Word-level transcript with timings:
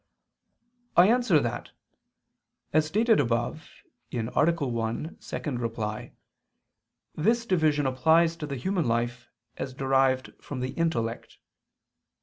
I 0.97 1.09
answer 1.09 1.39
that, 1.39 1.69
As 2.73 2.87
stated 2.87 3.19
above 3.19 3.69
(A. 4.11 4.19
1, 4.23 5.05
ad 5.05 5.19
2), 5.61 6.11
this 7.21 7.45
division 7.45 7.85
applies 7.85 8.35
to 8.37 8.47
the 8.47 8.55
human 8.57 8.87
life 8.87 9.27
as 9.57 9.75
derived 9.75 10.33
from 10.43 10.59
the 10.61 10.71
intellect. 10.71 11.37